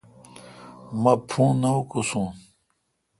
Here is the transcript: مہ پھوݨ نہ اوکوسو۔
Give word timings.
مہ 1.01 1.13
پھوݨ 1.29 1.49
نہ 1.61 1.69
اوکوسو۔ 1.75 2.23